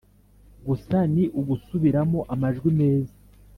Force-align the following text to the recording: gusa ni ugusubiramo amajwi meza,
gusa 0.67 0.97
ni 1.13 1.23
ugusubiramo 1.39 2.19
amajwi 2.33 2.69
meza, 2.79 3.15